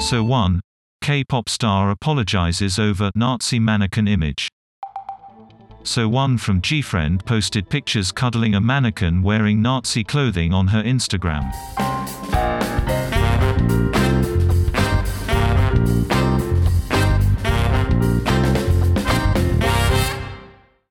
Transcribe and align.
So 0.00 0.22
1. 0.22 0.60
K-pop 1.02 1.48
star 1.48 1.90
apologizes 1.90 2.78
over 2.78 3.10
Nazi 3.16 3.58
mannequin 3.58 4.06
image. 4.06 4.48
Sowon 5.82 6.38
from 6.38 6.62
GFriend 6.62 7.26
posted 7.26 7.68
pictures 7.68 8.12
cuddling 8.12 8.54
a 8.54 8.60
mannequin 8.60 9.22
wearing 9.24 9.60
Nazi 9.60 10.04
clothing 10.04 10.54
on 10.54 10.68
her 10.68 10.82
Instagram. 10.84 11.52